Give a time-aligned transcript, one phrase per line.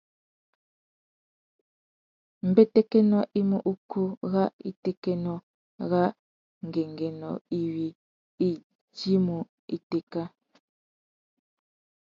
[2.49, 5.33] Mbétékénô i mú ukú râ itékénô
[5.89, 6.03] râ
[6.65, 7.31] ngüéngüinô
[7.61, 7.87] iwí
[8.47, 8.49] i
[8.95, 9.37] djuêmú
[9.75, 10.23] itéka.